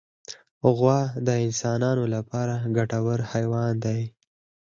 غوا 0.75 0.99
د 1.27 1.29
انسان 1.45 1.81
لپاره 2.15 2.55
ګټور 2.77 3.19
حیوان 3.31 3.73
دی. 3.85 4.01